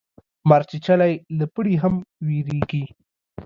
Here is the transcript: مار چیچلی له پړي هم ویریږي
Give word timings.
مار 0.49 0.61
چیچلی 0.69 1.13
له 1.37 1.45
پړي 1.53 1.73
هم 1.83 1.93
ویریږي 2.27 2.83